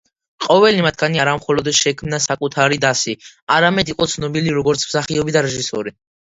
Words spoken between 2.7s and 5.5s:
დასი, არამედ იყო ცნობილი, როგორც მსახიობი და